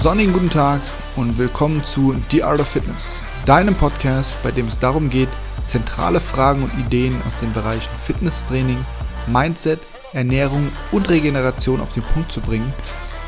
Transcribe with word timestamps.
sonnigen 0.00 0.32
guten 0.32 0.48
Tag 0.48 0.80
und 1.14 1.36
willkommen 1.36 1.84
zu 1.84 2.16
The 2.30 2.42
Art 2.42 2.58
of 2.58 2.68
Fitness, 2.68 3.20
deinem 3.44 3.74
Podcast, 3.74 4.42
bei 4.42 4.50
dem 4.50 4.66
es 4.66 4.78
darum 4.78 5.10
geht, 5.10 5.28
zentrale 5.66 6.20
Fragen 6.20 6.62
und 6.62 6.72
Ideen 6.78 7.20
aus 7.28 7.38
den 7.38 7.52
Bereichen 7.52 7.90
Fitnesstraining, 8.06 8.82
Mindset, 9.26 9.78
Ernährung 10.14 10.72
und 10.90 11.10
Regeneration 11.10 11.82
auf 11.82 11.92
den 11.92 12.02
Punkt 12.02 12.32
zu 12.32 12.40
bringen, 12.40 12.72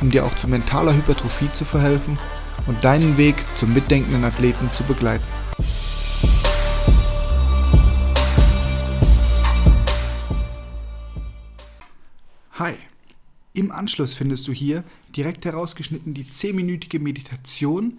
um 0.00 0.08
dir 0.08 0.24
auch 0.24 0.34
zu 0.36 0.48
mentaler 0.48 0.94
Hypertrophie 0.94 1.52
zu 1.52 1.66
verhelfen 1.66 2.18
und 2.66 2.82
deinen 2.82 3.18
Weg 3.18 3.34
zum 3.56 3.74
mitdenkenden 3.74 4.24
Athleten 4.24 4.70
zu 4.72 4.82
begleiten. 4.84 5.24
Hi, 12.52 12.76
im 13.54 13.70
Anschluss 13.70 14.14
findest 14.14 14.48
du 14.48 14.52
hier 14.52 14.82
direkt 15.14 15.44
herausgeschnitten 15.44 16.14
die 16.14 16.24
10-minütige 16.24 16.98
Meditation, 16.98 17.98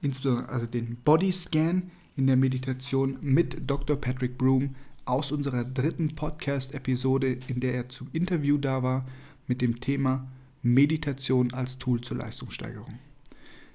insbesondere 0.00 0.48
also 0.48 0.66
den 0.66 0.96
Body 1.04 1.32
Scan 1.32 1.90
in 2.16 2.26
der 2.26 2.36
Meditation 2.36 3.18
mit 3.20 3.68
Dr. 3.68 3.96
Patrick 3.96 4.38
Broom 4.38 4.74
aus 5.04 5.32
unserer 5.32 5.64
dritten 5.64 6.14
Podcast-Episode, 6.14 7.38
in 7.46 7.60
der 7.60 7.74
er 7.74 7.88
zum 7.88 8.08
Interview 8.12 8.56
da 8.56 8.82
war 8.82 9.06
mit 9.46 9.60
dem 9.60 9.80
Thema 9.80 10.26
Meditation 10.62 11.52
als 11.52 11.78
Tool 11.78 12.00
zur 12.00 12.16
Leistungssteigerung. 12.16 12.98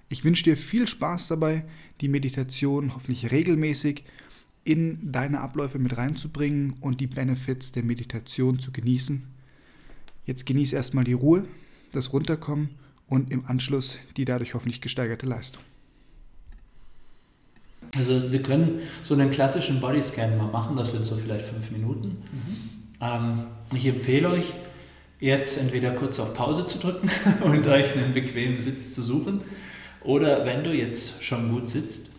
Ich 0.10 0.26
wünsche 0.26 0.44
dir 0.44 0.58
viel 0.58 0.88
Spaß 0.88 1.30
dabei, 1.30 1.64
die 2.02 2.10
Meditation 2.10 2.94
hoffentlich 2.96 3.32
regelmäßig 3.32 4.04
in 4.64 5.12
deine 5.12 5.40
Abläufe 5.40 5.80
mit 5.80 5.98
reinzubringen 5.98 6.74
und 6.82 7.00
die 7.00 7.08
Benefits 7.08 7.72
der 7.72 7.84
Meditation 7.84 8.60
zu 8.60 8.72
genießen. 8.72 9.24
Jetzt 10.32 10.46
genieße 10.46 10.78
erstmal 10.78 11.04
die 11.04 11.12
Ruhe, 11.12 11.44
das 11.92 12.14
Runterkommen 12.14 12.70
und 13.10 13.34
im 13.34 13.46
Anschluss 13.48 13.98
die 14.16 14.24
dadurch 14.24 14.54
hoffentlich 14.54 14.80
gesteigerte 14.80 15.26
Leistung. 15.26 15.62
Also 17.98 18.32
wir 18.32 18.42
können 18.42 18.80
so 19.04 19.14
einen 19.14 19.30
klassischen 19.30 19.82
Bodyscan 19.82 20.38
mal 20.38 20.48
machen, 20.48 20.78
das 20.78 20.92
sind 20.92 21.06
so 21.06 21.18
vielleicht 21.18 21.44
fünf 21.44 21.70
Minuten. 21.72 22.08
Mhm. 22.32 22.58
Ähm, 23.02 23.44
ich 23.76 23.86
empfehle 23.86 24.30
euch, 24.30 24.54
jetzt 25.20 25.58
entweder 25.58 25.92
kurz 25.92 26.18
auf 26.18 26.34
Pause 26.34 26.66
zu 26.66 26.78
drücken 26.78 27.10
und 27.42 27.68
euch 27.68 27.94
einen 27.98 28.14
bequemen 28.14 28.58
Sitz 28.58 28.94
zu 28.94 29.02
suchen. 29.02 29.42
Oder 30.02 30.46
wenn 30.46 30.64
du 30.64 30.74
jetzt 30.74 31.22
schon 31.22 31.52
gut 31.52 31.70
sitzt, 31.70 32.12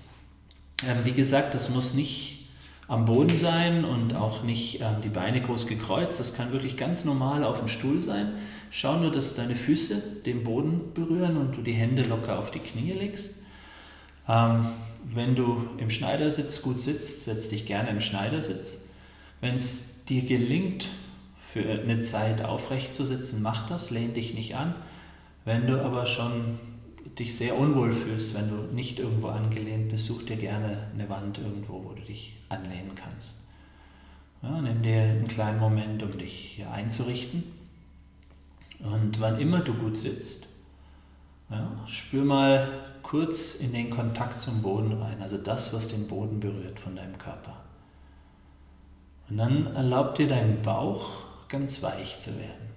ähm, 0.87 0.99
wie 1.05 1.13
gesagt, 1.13 1.55
das 1.55 1.71
muss 1.71 1.95
nicht 1.95 2.42
am 2.89 3.05
Boden 3.05 3.39
sein 3.39 3.85
und 3.85 4.15
auch 4.15 4.43
nicht 4.43 4.81
ähm, 4.81 4.97
die 5.03 5.09
Beine 5.09 5.41
groß 5.41 5.67
gekreuzt. 5.67 6.21
Das 6.21 6.35
kann 6.35 6.53
wirklich 6.53 6.77
ganz 6.77 7.05
normal 7.05 7.45
auf 7.45 7.59
dem 7.59 7.69
Stuhl 7.69 8.01
sein. 8.01 8.33
Schau 8.71 8.99
nur, 8.99 9.13
dass 9.13 9.35
deine 9.35 9.55
Füße 9.55 10.03
den 10.27 10.45
Boden 10.45 10.93
berühren 10.95 11.37
und 11.37 11.57
du 11.57 11.63
die 11.63 11.73
Hände 11.73 12.03
locker 12.03 12.39
auf 12.39 12.51
die 12.51 12.59
Knie 12.59 12.93
legst. 12.93 13.37
Ähm, 14.29 14.67
wenn 15.15 15.35
du 15.35 15.65
im 15.79 15.91
Schneidersitz 15.91 16.63
gut 16.63 16.83
sitzt, 16.83 17.25
setz 17.25 17.49
dich 17.49 17.67
gerne 17.67 17.91
im 17.91 18.01
Schneidersitz. 18.01 18.83
Wenn 19.41 19.57
es 19.57 20.05
dir 20.05 20.23
gelingt, 20.23 20.89
für 21.53 21.69
eine 21.69 22.01
Zeit 22.01 22.45
aufrecht 22.45 22.95
zu 22.95 23.05
sitzen, 23.05 23.43
mach 23.43 23.67
das, 23.67 23.91
lehn 23.91 24.15
dich 24.15 24.35
nicht 24.35 24.57
an. 24.57 24.75
Wenn 25.45 25.67
du 25.67 25.85
aber 25.85 26.07
schon 26.07 26.59
dich 27.19 27.37
sehr 27.37 27.59
unwohl 27.59 27.93
fühlst, 27.93 28.35
wenn 28.35 28.49
du 28.49 28.75
nicht 28.75 28.99
irgendwo 28.99 29.29
angelehnt 29.29 29.91
bist, 29.91 30.07
such 30.07 30.25
dir 30.25 30.37
gerne 30.37 30.89
eine 30.95 31.09
Wand 31.09 31.39
irgendwo, 31.39 31.85
wo 31.85 31.93
du 31.93 32.03
dich 32.03 32.35
anlehnen 32.49 32.95
kannst. 32.95 33.37
Ja, 34.43 34.61
nimm 34.61 34.83
dir 34.83 35.03
einen 35.03 35.29
kleinen 35.29 35.61
Moment, 35.61 36.03
um 36.03 36.17
dich 36.19 36.55
hier 36.57 36.71
einzurichten. 36.71 37.45
Und 38.81 39.21
wann 39.21 39.39
immer 39.39 39.61
du 39.61 39.75
gut 39.75 39.97
sitzt, 39.97 40.49
ja, 41.51 41.71
spür 41.87 42.25
mal 42.25 42.69
kurz 43.03 43.57
in 43.57 43.73
den 43.73 43.91
Kontakt 43.91 44.41
zum 44.41 44.63
Boden 44.63 44.95
rein, 44.95 45.23
also 45.23 45.37
das, 45.37 45.75
was 45.75 45.89
den 45.89 46.09
Boden 46.09 46.41
berührt 46.41 46.81
von 46.81 46.97
deinem 46.97 47.19
Körper. 47.19 47.57
Und 49.29 49.37
dann 49.37 49.67
erlaub 49.75 50.15
dir 50.15 50.29
deinem 50.29 50.63
Bauch 50.63 51.11
ganz 51.49 51.83
weich 51.83 52.19
zu 52.19 52.37
werden. 52.39 52.72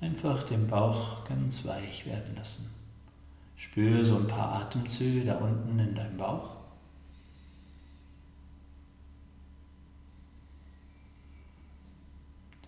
Einfach 0.00 0.44
den 0.44 0.68
Bauch 0.68 1.24
ganz 1.24 1.66
weich 1.66 2.06
werden 2.06 2.36
lassen. 2.36 2.70
Spür 3.56 4.04
so 4.04 4.16
ein 4.16 4.28
paar 4.28 4.52
Atemzüge 4.52 5.26
da 5.26 5.38
unten 5.38 5.78
in 5.78 5.94
deinem 5.94 6.16
Bauch. 6.16 6.50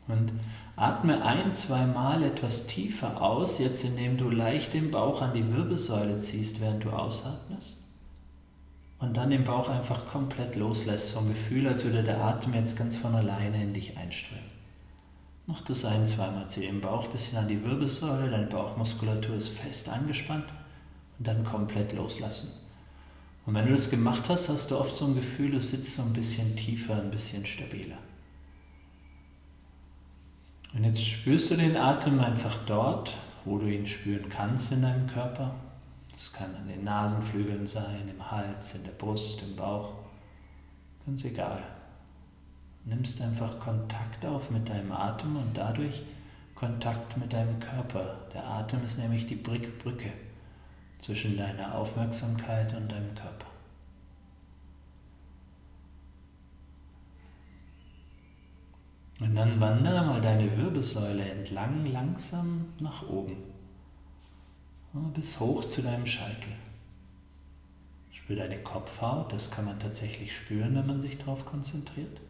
Und 0.09 0.33
atme 0.75 1.25
ein, 1.25 1.55
zwei 1.55 1.87
Mal 1.87 2.25
etwas 2.25 2.67
tiefer 2.67 3.23
aus, 3.23 3.61
jetzt 3.61 3.85
indem 3.85 4.17
du 4.17 4.29
leicht 4.29 4.75
den 4.75 4.91
Bauch 4.91 5.23
an 5.23 5.33
die 5.33 5.55
Wirbelsäule 5.55 6.19
ziehst, 6.19 6.61
während 6.61 6.83
du 6.83 6.91
ausatmest. 6.91 7.77
Und 8.99 9.17
dann 9.17 9.31
den 9.31 9.45
Bauch 9.45 9.69
einfach 9.69 10.07
komplett 10.07 10.57
loslässt, 10.57 11.11
so 11.11 11.21
ein 11.21 11.29
Gefühl, 11.29 11.69
als 11.69 11.85
würde 11.85 12.03
der 12.03 12.21
Atem 12.23 12.55
jetzt 12.55 12.77
ganz 12.77 12.97
von 12.97 13.15
alleine 13.15 13.63
in 13.63 13.73
dich 13.73 13.97
einströmen. 13.97 14.60
Mach 15.51 15.63
das 15.63 15.85
ein, 15.85 16.07
zweimal, 16.07 16.47
zieh 16.47 16.61
den 16.61 16.81
Bauch 16.81 17.07
ein 17.07 17.11
bisschen 17.11 17.39
an 17.39 17.49
die 17.49 17.65
Wirbelsäule, 17.65 18.31
deine 18.31 18.47
Bauchmuskulatur 18.47 19.35
ist 19.35 19.49
fest 19.49 19.89
angespannt 19.89 20.45
und 21.19 21.27
dann 21.27 21.43
komplett 21.43 21.93
loslassen. 21.93 22.53
Und 23.47 23.55
wenn 23.55 23.65
du 23.65 23.73
das 23.73 23.91
gemacht 23.91 24.29
hast, 24.29 24.49
hast 24.49 24.71
du 24.71 24.79
oft 24.79 24.95
so 24.95 25.07
ein 25.07 25.17
Gefühl, 25.17 25.51
du 25.51 25.61
sitzt 25.61 25.97
so 25.97 26.03
ein 26.03 26.13
bisschen 26.13 26.55
tiefer, 26.55 26.95
ein 26.95 27.11
bisschen 27.11 27.45
stabiler. 27.45 27.97
Und 30.73 30.85
jetzt 30.85 31.05
spürst 31.05 31.51
du 31.51 31.57
den 31.57 31.77
Atem 31.77 32.21
einfach 32.21 32.59
dort, 32.67 33.17
wo 33.45 33.59
du 33.59 33.67
ihn 33.67 33.89
spüren 33.89 34.29
kannst 34.29 34.71
in 34.71 34.83
deinem 34.83 35.09
Körper. 35.09 35.57
Das 36.13 36.31
kann 36.31 36.55
an 36.55 36.69
den 36.69 36.85
Nasenflügeln 36.85 37.67
sein, 37.67 38.09
im 38.09 38.31
Hals, 38.31 38.77
in 38.77 38.85
der 38.85 38.93
Brust, 38.93 39.43
im 39.43 39.57
Bauch. 39.57 39.95
Ganz 41.05 41.25
egal. 41.25 41.61
Nimmst 42.85 43.21
einfach 43.21 43.59
Kontakt 43.59 44.25
auf 44.25 44.51
mit 44.51 44.69
deinem 44.69 44.93
Atem 44.93 45.37
und 45.37 45.57
dadurch 45.57 46.03
Kontakt 46.55 47.17
mit 47.17 47.33
deinem 47.33 47.59
Körper. 47.61 48.29
Der 48.35 48.47
Atem 48.47 48.85
ist 48.85 48.99
nämlich 48.99 49.27
die 49.27 49.37
Brücke 49.37 50.13
zwischen 50.99 51.37
deiner 51.37 51.75
Aufmerksamkeit 51.75 52.75
und 52.77 52.91
deinem 52.91 53.15
Körper. 53.15 53.47
Und 59.21 59.35
dann 59.35 59.61
wandere 59.61 60.05
mal 60.05 60.21
deine 60.21 60.57
Wirbelsäule 60.57 61.23
entlang 61.29 61.85
langsam 61.85 62.73
nach 62.79 63.07
oben. 63.09 63.37
Bis 65.15 65.39
hoch 65.39 65.65
zu 65.67 65.83
deinem 65.83 66.07
Scheitel. 66.07 66.53
Spür 68.11 68.37
deine 68.37 68.59
Kopfhaut, 68.63 69.33
das 69.33 69.51
kann 69.51 69.67
man 69.67 69.79
tatsächlich 69.79 70.35
spüren, 70.35 70.75
wenn 70.75 70.87
man 70.87 71.01
sich 71.01 71.19
darauf 71.19 71.45
konzentriert. 71.45 72.21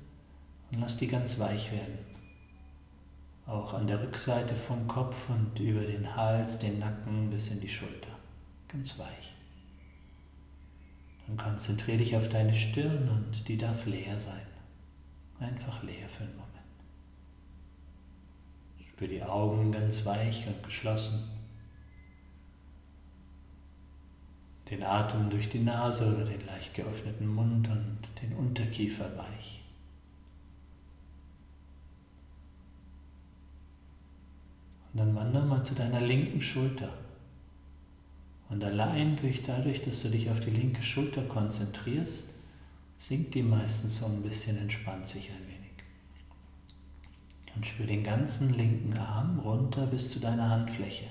Und 0.71 0.81
lass 0.81 0.97
die 0.97 1.09
ganz 1.09 1.39
weich 1.39 1.73
werden. 1.73 1.99
Auch 3.47 3.75
an 3.75 3.87
der 3.87 4.01
Rückseite 4.01 4.55
vom 4.55 4.87
Kopf 4.87 5.29
und 5.29 5.59
über 5.59 5.81
den 5.81 6.15
Hals, 6.15 6.59
den 6.59 6.79
Nacken 6.79 7.31
bis 7.31 7.49
in 7.49 7.61
die 7.61 7.69
Schulter. 7.69 8.11
Ganz 8.69 8.99
weich. 8.99 9.35
Dann 11.27 11.37
konzentriere 11.37 11.99
dich 11.99 12.17
auf 12.17 12.29
deine 12.29 12.55
Stirn 12.55 13.09
und 13.09 13.49
die 13.49 13.57
darf 13.57 13.87
leer 13.87 14.19
sein. 14.21 14.47
Einfach 15.41 15.83
leer 15.83 16.09
für 16.09 16.23
einen 16.23 16.37
Moment. 16.37 16.51
Spür 18.89 19.09
die 19.09 19.23
Augen 19.23 19.73
ganz 19.73 20.05
weich 20.05 20.47
und 20.47 20.63
geschlossen. 20.63 21.23
Den 24.69 24.83
Atem 24.85 25.31
durch 25.31 25.49
die 25.49 25.61
Nase 25.61 26.15
oder 26.15 26.27
den 26.27 26.47
leicht 26.47 26.75
geöffneten 26.75 27.27
Mund 27.27 27.67
und 27.69 27.99
den 28.23 28.35
Unterkiefer 28.35 29.17
weich. 29.17 29.63
Und 34.93 35.01
mal 35.61 35.65
zu 35.65 35.75
deiner 35.75 36.01
linken 36.01 36.41
Schulter. 36.41 36.91
Und 38.49 38.65
allein 38.65 39.17
durch, 39.17 39.43
dadurch, 39.43 39.83
dass 39.83 40.03
du 40.03 40.09
dich 40.09 40.31
auf 40.31 40.41
die 40.41 40.51
linke 40.51 40.83
Schulter 40.83 41.23
konzentrierst, 41.23 42.31
sinkt 42.99 43.35
die 43.35 43.43
meistens 43.43 43.99
so 43.99 44.07
ein 44.07 44.23
bisschen, 44.23 44.57
entspannt 44.57 45.07
sich 45.07 45.31
ein 45.31 45.47
wenig. 45.47 45.71
Und 47.55 47.67
spür 47.67 47.87
den 47.87 48.03
ganzen 48.03 48.55
linken 48.55 48.97
Arm 48.97 49.39
runter 49.39 49.87
bis 49.87 50.09
zu 50.09 50.19
deiner 50.19 50.49
Handfläche. 50.49 51.07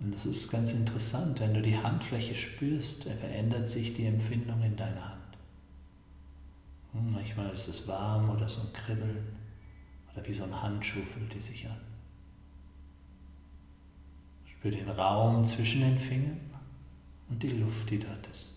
Und 0.00 0.12
es 0.12 0.26
ist 0.26 0.50
ganz 0.50 0.72
interessant, 0.72 1.40
wenn 1.40 1.54
du 1.54 1.62
die 1.62 1.78
Handfläche 1.78 2.34
spürst, 2.34 3.04
verändert 3.04 3.68
sich 3.68 3.94
die 3.94 4.06
Empfindung 4.06 4.60
in 4.62 4.76
deiner 4.76 5.10
Hand. 5.10 5.38
Hm, 6.92 7.12
manchmal 7.12 7.50
ist 7.50 7.68
es 7.68 7.86
warm 7.86 8.30
oder 8.30 8.48
so 8.48 8.62
ein 8.62 8.72
Kribbeln 8.72 9.24
oder 10.12 10.26
wie 10.26 10.32
so 10.32 10.42
ein 10.42 10.62
Handschuh 10.62 11.02
fühlt 11.02 11.32
die 11.32 11.40
sich 11.40 11.66
an. 11.68 11.91
Spür 14.62 14.70
den 14.70 14.90
Raum 14.90 15.44
zwischen 15.44 15.80
den 15.80 15.98
Fingern 15.98 16.38
und 17.28 17.42
die 17.42 17.48
Luft, 17.48 17.90
die 17.90 17.98
dort 17.98 18.28
ist. 18.28 18.52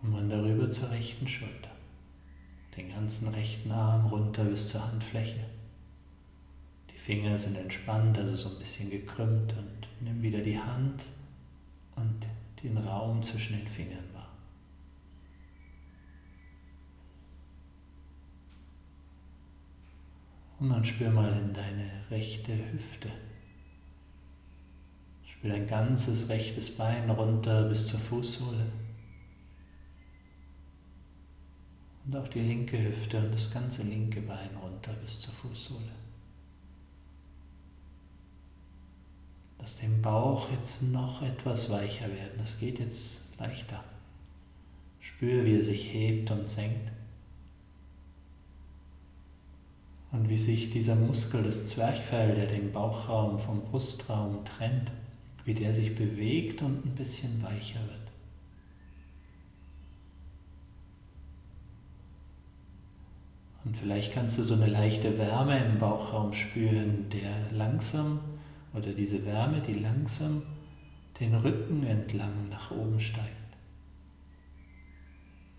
Und 0.00 0.14
dann 0.14 0.30
darüber 0.30 0.72
zur 0.72 0.90
rechten 0.90 1.28
Schulter 1.28 1.68
den 2.78 2.88
ganzen 2.88 3.28
rechten 3.28 3.70
Arm 3.72 4.06
runter 4.06 4.42
bis 4.44 4.68
zur 4.68 4.90
Handfläche. 4.90 5.44
Die 6.90 6.96
Finger 6.96 7.36
sind 7.36 7.58
entspannt, 7.58 8.16
also 8.16 8.34
so 8.36 8.48
ein 8.54 8.58
bisschen 8.58 8.88
gekrümmt 8.88 9.52
und 9.52 9.88
nimm 10.00 10.22
wieder 10.22 10.40
die 10.40 10.58
Hand 10.58 11.02
und 11.96 12.26
den 12.62 12.78
Raum 12.78 13.22
zwischen 13.22 13.58
den 13.58 13.68
Fingern 13.68 14.14
wahr. 14.14 14.17
Und 20.68 20.74
dann 20.74 20.84
spür 20.84 21.08
mal 21.08 21.32
in 21.32 21.54
deine 21.54 21.90
rechte 22.10 22.52
Hüfte. 22.52 23.08
Spür 25.26 25.52
dein 25.52 25.66
ganzes 25.66 26.28
rechtes 26.28 26.76
Bein 26.76 27.08
runter 27.08 27.62
bis 27.70 27.86
zur 27.86 27.98
Fußsohle. 27.98 28.66
Und 32.04 32.16
auch 32.16 32.28
die 32.28 32.40
linke 32.40 32.76
Hüfte 32.78 33.18
und 33.18 33.32
das 33.32 33.50
ganze 33.50 33.82
linke 33.84 34.20
Bein 34.20 34.50
runter 34.62 34.92
bis 35.02 35.22
zur 35.22 35.32
Fußsohle. 35.32 35.92
Lass 39.58 39.76
den 39.76 40.02
Bauch 40.02 40.50
jetzt 40.50 40.82
noch 40.82 41.22
etwas 41.22 41.70
weicher 41.70 42.08
werden. 42.08 42.36
Das 42.36 42.58
geht 42.58 42.78
jetzt 42.78 43.22
leichter. 43.38 43.82
Spür, 45.00 45.46
wie 45.46 45.56
er 45.56 45.64
sich 45.64 45.94
hebt 45.94 46.30
und 46.30 46.46
senkt. 46.46 46.90
Und 50.10 50.28
wie 50.28 50.38
sich 50.38 50.70
dieser 50.70 50.94
Muskel, 50.94 51.42
das 51.42 51.68
Zwerchfell, 51.68 52.34
der 52.34 52.46
den 52.46 52.72
Bauchraum 52.72 53.38
vom 53.38 53.62
Brustraum 53.62 54.44
trennt, 54.44 54.90
wie 55.44 55.54
der 55.54 55.74
sich 55.74 55.94
bewegt 55.94 56.62
und 56.62 56.84
ein 56.84 56.94
bisschen 56.94 57.42
weicher 57.42 57.80
wird. 57.80 58.08
Und 63.64 63.76
vielleicht 63.76 64.14
kannst 64.14 64.38
du 64.38 64.44
so 64.44 64.54
eine 64.54 64.66
leichte 64.66 65.18
Wärme 65.18 65.62
im 65.62 65.76
Bauchraum 65.76 66.32
spüren, 66.32 67.10
der 67.10 67.52
langsam, 67.52 68.20
oder 68.72 68.92
diese 68.92 69.26
Wärme, 69.26 69.60
die 69.60 69.74
langsam 69.74 70.42
den 71.20 71.34
Rücken 71.34 71.84
entlang 71.84 72.48
nach 72.48 72.70
oben 72.70 72.98
steigt, 72.98 73.26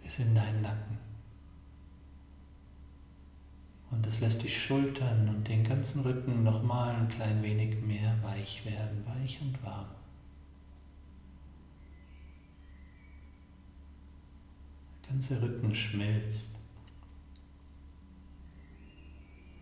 bis 0.01 0.17
in 0.19 0.33
deinen 0.33 0.61
Nacken. 0.63 0.97
Und 3.91 3.98
das 4.09 4.21
lässt 4.21 4.41
die 4.41 4.49
Schultern 4.49 5.29
und 5.29 5.47
den 5.47 5.63
ganzen 5.63 6.01
Rücken 6.01 6.41
nochmal 6.41 6.95
ein 6.95 7.07
klein 7.09 7.43
wenig 7.43 7.79
mehr 7.83 8.17
weich 8.23 8.65
werden, 8.65 9.05
weich 9.05 9.39
und 9.39 9.63
warm. 9.63 9.85
Der 15.03 15.11
ganze 15.11 15.39
Rücken 15.39 15.75
schmilzt. 15.75 16.49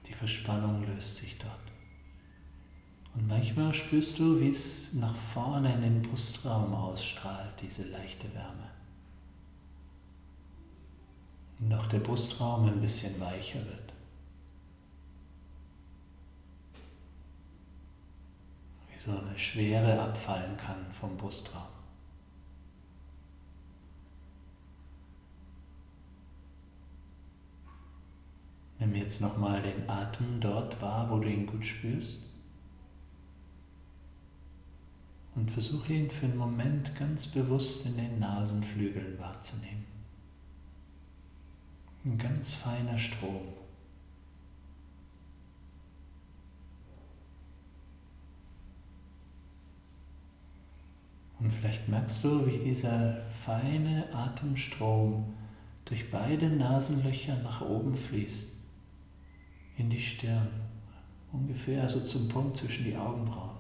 Die 0.06 0.14
Verspannung 0.14 0.88
löst 0.88 1.18
sich 1.18 1.38
dort. 1.38 1.52
Und 3.16 3.28
manchmal 3.28 3.74
spürst 3.74 4.18
du, 4.18 4.40
wie 4.40 4.48
es 4.48 4.94
nach 4.94 5.16
vorne 5.16 5.74
in 5.74 5.82
den 5.82 6.02
Brustraum 6.02 6.74
ausstrahlt, 6.74 7.52
diese 7.62 7.84
leichte 7.90 8.34
Wärme. 8.34 8.70
Und 11.60 11.74
auch 11.74 11.88
der 11.88 12.00
Brustraum 12.00 12.70
ein 12.70 12.80
bisschen 12.80 13.20
weicher 13.20 13.60
wird. 13.66 13.97
So 19.08 19.18
eine 19.18 19.38
Schwere 19.38 20.02
abfallen 20.02 20.58
kann 20.58 20.92
vom 20.92 21.16
Brustraum. 21.16 21.64
Nimm 28.80 28.94
jetzt 28.96 29.22
nochmal 29.22 29.62
den 29.62 29.90
Atem 29.90 30.42
dort 30.42 30.82
wahr, 30.82 31.10
wo 31.10 31.20
du 31.20 31.30
ihn 31.30 31.48
gut 31.48 31.66
spürst. 31.66 32.22
Und 35.36 35.52
versuche 35.52 35.94
ihn 35.94 36.12
für 36.12 36.26
einen 36.26 36.36
Moment 36.36 36.94
ganz 36.96 37.28
bewusst 37.28 37.86
in 37.86 37.96
den 37.96 38.20
Nasenflügeln 38.20 39.18
wahrzunehmen. 39.18 39.86
Ein 42.04 42.18
ganz 42.18 42.54
feiner 42.54 42.98
Strom. 42.98 43.57
Und 51.48 51.54
vielleicht 51.54 51.88
merkst 51.88 52.26
du, 52.26 52.46
wie 52.46 52.58
dieser 52.58 53.22
feine 53.30 54.04
Atemstrom 54.14 55.34
durch 55.86 56.12
beide 56.12 56.50
Nasenlöcher 56.50 57.38
nach 57.42 57.62
oben 57.62 57.96
fließt 57.96 58.50
in 59.78 59.90
die 59.90 60.02
Stirn, 60.02 60.50
ungefähr 61.32 61.88
so 61.88 62.02
zum 62.02 62.28
Punkt 62.28 62.58
zwischen 62.58 62.84
die 62.84 62.98
Augenbrauen. 62.98 63.56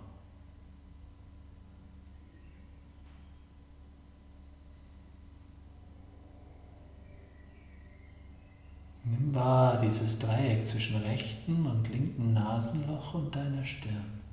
Nimm 9.05 9.33
wahr 9.33 9.79
dieses 9.79 10.19
Dreieck 10.19 10.67
zwischen 10.67 10.97
rechten 10.97 11.65
und 11.65 11.87
linken 11.87 12.33
Nasenloch 12.33 13.13
und 13.13 13.33
deiner 13.33 13.63
Stirn. 13.63 14.26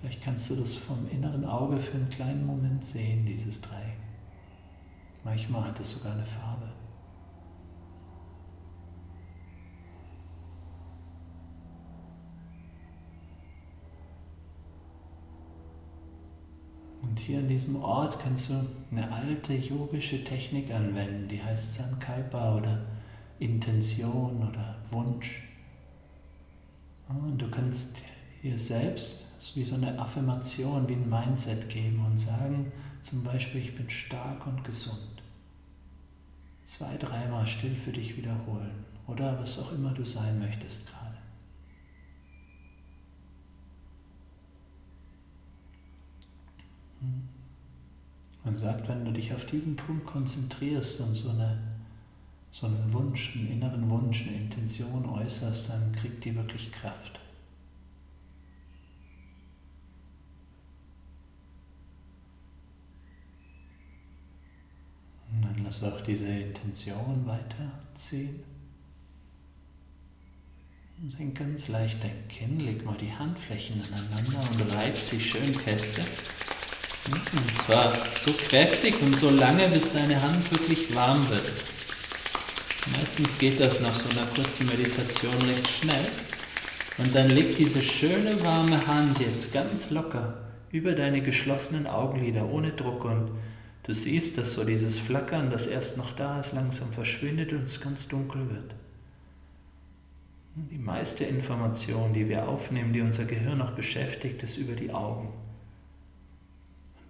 Vielleicht 0.00 0.22
kannst 0.22 0.50
du 0.50 0.56
das 0.56 0.76
vom 0.76 1.08
inneren 1.10 1.44
Auge 1.44 1.80
für 1.80 1.96
einen 1.96 2.08
kleinen 2.08 2.46
Moment 2.46 2.84
sehen, 2.84 3.26
dieses 3.26 3.60
Dreieck. 3.60 3.96
Manchmal 5.24 5.64
hat 5.64 5.80
es 5.80 5.90
sogar 5.90 6.12
eine 6.12 6.24
Farbe. 6.24 6.68
Und 17.02 17.18
hier 17.18 17.40
an 17.40 17.48
diesem 17.48 17.76
Ort 17.82 18.20
kannst 18.20 18.50
du 18.50 18.54
eine 18.92 19.10
alte 19.10 19.54
yogische 19.54 20.22
Technik 20.22 20.72
anwenden, 20.72 21.26
die 21.26 21.42
heißt 21.42 21.74
Sankalpa 21.74 22.54
oder 22.54 22.86
Intention 23.40 24.48
oder 24.48 24.76
Wunsch. 24.90 25.42
Und 27.08 27.38
du 27.38 27.50
kannst 27.50 27.96
hier 28.42 28.56
selbst 28.56 29.26
wie 29.54 29.64
so 29.64 29.74
eine 29.74 29.98
Affirmation, 29.98 30.88
wie 30.88 30.94
ein 30.94 31.08
Mindset 31.08 31.68
geben 31.68 32.04
und 32.04 32.18
sagen, 32.18 32.72
zum 33.02 33.22
Beispiel, 33.22 33.60
ich 33.60 33.76
bin 33.76 33.88
stark 33.88 34.46
und 34.46 34.64
gesund. 34.64 35.22
Zwei, 36.64 36.96
dreimal 36.96 37.46
still 37.46 37.74
für 37.74 37.92
dich 37.92 38.16
wiederholen 38.16 38.84
oder 39.06 39.38
was 39.40 39.58
auch 39.58 39.72
immer 39.72 39.90
du 39.92 40.04
sein 40.04 40.38
möchtest 40.38 40.86
gerade. 40.86 41.16
Man 48.44 48.56
sagt, 48.56 48.88
wenn 48.88 49.04
du 49.04 49.12
dich 49.12 49.32
auf 49.32 49.46
diesen 49.46 49.76
Punkt 49.76 50.06
konzentrierst 50.06 51.00
und 51.00 51.14
so, 51.14 51.30
eine, 51.30 51.58
so 52.50 52.66
einen 52.66 52.92
Wunsch, 52.92 53.36
einen 53.36 53.48
inneren 53.48 53.88
Wunsch, 53.88 54.26
eine 54.26 54.36
Intention 54.36 55.06
äußerst, 55.06 55.70
dann 55.70 55.92
kriegt 55.92 56.24
die 56.24 56.34
wirklich 56.34 56.72
Kraft. 56.72 57.20
Lass 65.68 65.82
auch 65.82 66.00
diese 66.00 66.26
Intention 66.26 67.26
weiterziehen. 67.26 68.42
Senk 71.14 71.38
ganz 71.38 71.68
leicht 71.68 72.02
dein 72.02 72.26
Kinn, 72.26 72.60
leg 72.60 72.86
mal 72.86 72.96
die 72.96 73.12
Handflächen 73.12 73.78
aneinander 73.92 74.48
und 74.50 74.74
reib 74.74 74.96
sie 74.96 75.20
schön 75.20 75.52
feste. 75.52 76.00
Und 77.12 77.54
zwar 77.66 77.92
so 78.18 78.32
kräftig 78.32 78.94
und 79.02 79.14
so 79.16 79.28
lange, 79.28 79.68
bis 79.68 79.92
deine 79.92 80.22
Hand 80.22 80.50
wirklich 80.50 80.94
warm 80.94 81.28
wird. 81.28 81.52
Meistens 82.96 83.38
geht 83.38 83.60
das 83.60 83.82
nach 83.82 83.94
so 83.94 84.08
einer 84.08 84.26
kurzen 84.28 84.68
Meditation 84.68 85.36
recht 85.42 85.68
schnell. 85.68 86.06
Und 86.96 87.14
dann 87.14 87.28
leg 87.28 87.54
diese 87.58 87.82
schöne 87.82 88.42
warme 88.42 88.86
Hand 88.86 89.20
jetzt 89.20 89.52
ganz 89.52 89.90
locker 89.90 90.32
über 90.72 90.92
deine 90.92 91.20
geschlossenen 91.20 91.86
Augenlider 91.86 92.46
ohne 92.46 92.70
Druck 92.70 93.04
und 93.04 93.32
du 93.88 93.94
siehst, 93.94 94.38
dass 94.38 94.52
so 94.52 94.64
dieses 94.64 95.00
Flackern, 95.00 95.50
das 95.50 95.66
erst 95.66 95.96
noch 95.96 96.14
da 96.14 96.38
ist, 96.38 96.52
langsam 96.52 96.92
verschwindet 96.92 97.52
und 97.52 97.62
es 97.62 97.80
ganz 97.80 98.06
dunkel 98.06 98.48
wird. 98.48 98.76
Die 100.54 100.78
meiste 100.78 101.24
Information, 101.24 102.14
die 102.14 102.28
wir 102.28 102.48
aufnehmen, 102.48 102.92
die 102.92 103.00
unser 103.00 103.24
Gehirn 103.24 103.58
noch 103.58 103.72
beschäftigt, 103.72 104.44
ist 104.44 104.56
über 104.56 104.74
die 104.74 104.92
Augen 104.92 105.32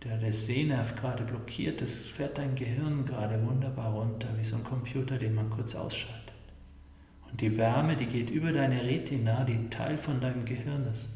der 0.05 0.17
der 0.17 0.33
Sehnerv 0.33 0.95
gerade 0.95 1.25
blockiert 1.25 1.83
ist, 1.83 2.09
fährt 2.09 2.39
dein 2.39 2.55
Gehirn 2.55 3.05
gerade 3.05 3.45
wunderbar 3.45 3.93
runter, 3.93 4.29
wie 4.39 4.45
so 4.45 4.57
ein 4.57 4.65
Computer, 4.65 5.19
den 5.19 5.35
man 5.35 5.51
kurz 5.51 5.75
ausschaltet. 5.75 6.33
Und 7.31 7.41
die 7.41 7.57
Wärme, 7.57 7.97
die 7.97 8.07
geht 8.07 8.31
über 8.31 8.53
deine 8.53 8.83
Retina, 8.83 9.45
die 9.45 9.69
Teil 9.69 9.99
von 9.99 10.21
deinem 10.21 10.45
Gehirn 10.45 10.87
ist, 10.87 11.11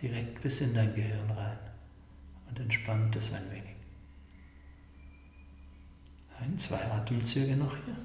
direkt 0.00 0.42
bis 0.42 0.60
in 0.60 0.74
dein 0.74 0.94
Gehirn 0.94 1.30
rein 1.30 1.58
und 2.48 2.58
entspannt 2.58 3.14
es 3.16 3.32
ein 3.32 3.48
wenig. 3.50 3.69
Ein, 6.40 6.58
zwei 6.58 6.82
Atemzüge 6.90 7.56
noch 7.56 7.76
hier. 7.84 7.96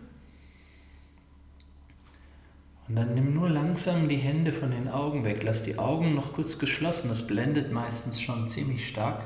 Und 2.88 2.96
dann 2.96 3.16
nimm 3.16 3.34
nur 3.34 3.50
langsam 3.50 4.08
die 4.08 4.18
Hände 4.18 4.54
von 4.54 4.72
den 4.72 4.88
Augen 4.88 5.24
weg. 5.24 5.42
Lass 5.44 5.64
die 5.64 5.80
Augen 5.80 6.14
noch 6.14 6.34
kurz 6.34 6.60
geschlossen. 6.60 7.10
Das 7.10 7.26
blendet 7.26 7.72
meistens 7.72 8.22
schon 8.22 8.50
ziemlich 8.50 8.88
stark. 8.88 9.26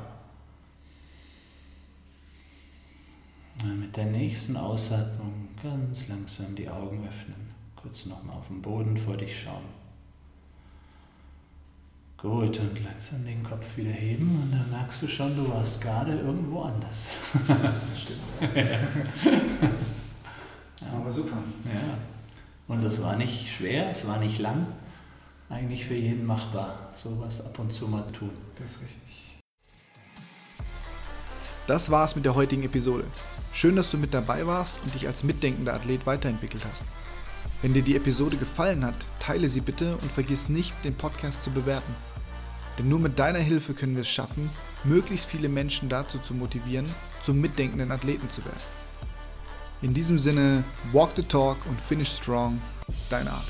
Und 3.62 3.82
mit 3.82 3.98
der 3.98 4.06
nächsten 4.06 4.56
Ausatmung 4.56 5.50
ganz 5.62 6.08
langsam 6.08 6.56
die 6.56 6.70
Augen 6.70 7.06
öffnen. 7.06 7.54
Kurz 7.76 8.06
nochmal 8.06 8.38
auf 8.38 8.48
den 8.48 8.62
Boden 8.62 8.96
vor 8.96 9.18
dich 9.18 9.42
schauen. 9.42 9.80
Gut, 12.16 12.60
und 12.60 12.84
langsam 12.84 13.24
den 13.26 13.44
Kopf 13.44 13.78
wieder 13.78 13.92
heben 13.92 14.42
und 14.44 14.52
dann 14.52 14.70
merkst 14.70 15.04
du 15.04 15.08
schon, 15.08 15.36
du 15.38 15.50
warst 15.50 15.80
gerade 15.80 16.18
irgendwo 16.20 16.64
anders. 16.64 17.10
Stimmt. 17.98 18.19
Ja. 18.56 18.80
Aber 20.94 21.12
super. 21.12 21.38
Ja. 21.66 21.98
Und 22.68 22.84
das 22.84 23.02
war 23.02 23.16
nicht 23.16 23.52
schwer, 23.52 23.90
es 23.90 24.08
war 24.08 24.20
nicht 24.20 24.40
lang. 24.40 24.68
Eigentlich 25.50 25.86
für 25.86 25.96
jeden 25.96 26.26
machbar, 26.26 26.90
sowas 26.94 27.46
ab 27.46 27.58
und 27.58 27.74
zu 27.74 27.88
mal 27.88 28.06
tun. 28.12 28.30
Das 28.60 28.72
ist 28.72 28.82
richtig. 28.82 29.40
Das 31.66 31.90
war's 31.90 32.16
mit 32.16 32.26
der 32.26 32.36
heutigen 32.36 32.64
Episode. 32.64 33.04
Schön, 33.52 33.76
dass 33.76 33.90
du 33.90 33.98
mit 33.98 34.14
dabei 34.14 34.46
warst 34.46 34.80
und 34.84 34.94
dich 34.94 35.08
als 35.08 35.24
mitdenkender 35.24 35.74
Athlet 35.74 36.06
weiterentwickelt 36.06 36.64
hast. 36.72 36.86
Wenn 37.62 37.74
dir 37.74 37.82
die 37.82 37.96
Episode 37.96 38.38
gefallen 38.38 38.86
hat, 38.86 38.96
teile 39.20 39.50
sie 39.50 39.62
bitte 39.62 39.98
und 39.98 40.12
vergiss 40.12 40.50
nicht, 40.50 40.74
den 40.84 40.96
Podcast 40.96 41.44
zu 41.44 41.52
bewerten. 41.52 41.96
Denn 42.78 42.88
nur 42.88 43.00
mit 43.00 43.20
deiner 43.20 43.40
Hilfe 43.40 43.74
können 43.74 43.96
wir 43.96 44.02
es 44.02 44.08
schaffen, 44.08 44.50
möglichst 44.84 45.28
viele 45.28 45.50
Menschen 45.50 45.90
dazu 45.90 46.20
zu 46.20 46.34
motivieren, 46.34 46.86
zum 47.22 47.42
mitdenkenden 47.42 47.92
Athleten 47.92 48.30
zu 48.30 48.44
werden. 48.46 48.80
In 49.82 49.94
diesem 49.94 50.20
Sinne, 50.20 50.64
walk 50.92 51.12
the 51.16 51.24
talk 51.24 51.58
und 51.68 51.80
finish 51.80 52.12
strong. 52.12 52.62
Dein 53.10 53.28
Art. 53.28 53.46